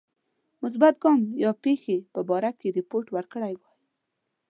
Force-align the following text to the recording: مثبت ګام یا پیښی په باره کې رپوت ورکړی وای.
مثبت 0.63 0.95
ګام 1.03 1.19
یا 1.43 1.51
پیښی 1.63 1.97
په 2.13 2.19
باره 2.29 2.51
کې 2.59 2.67
رپوت 2.77 3.05
ورکړی 3.11 3.53
وای. 3.57 3.75